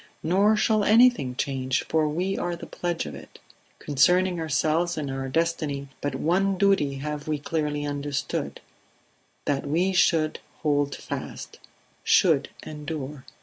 Nor 0.23 0.55
shall 0.57 0.83
anything 0.83 1.35
change, 1.35 1.83
for 1.87 2.09
we 2.09 2.35
are 2.35 2.55
the 2.55 2.65
pledge 2.65 3.05
of 3.05 3.13
it. 3.13 3.37
Concerning 3.77 4.39
ourselves 4.39 4.97
and 4.97 5.11
our 5.11 5.29
destiny 5.29 5.89
but 6.01 6.15
one 6.15 6.57
duty 6.57 6.95
have 6.95 7.27
we 7.27 7.37
clearly 7.37 7.85
understood: 7.85 8.61
that 9.45 9.67
we 9.67 9.93
should 9.93 10.39
hold 10.63 10.95
fast 10.95 11.59
should 12.03 12.49
endure. 12.65 13.25